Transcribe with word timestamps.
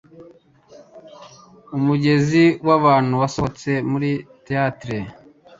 Umugezi 1.77 2.43
wabantu 2.67 3.13
wasohotse 3.21 3.71
muri 3.91 4.09
theatre. 4.45 4.97